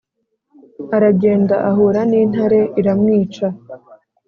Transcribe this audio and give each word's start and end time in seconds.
Aragenda 0.95 1.55
ahura 1.69 2.01
n 2.09 2.11
intare 2.21 2.61
iramwica 2.79 3.47